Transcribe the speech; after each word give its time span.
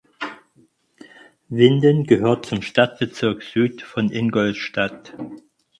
Winden 1.49 2.05
gehört 2.05 2.47
zum 2.47 2.63
Stadtbezirk 2.63 3.43
Süd 3.43 3.83
von 3.83 4.09
Ingolstadt. 4.09 5.13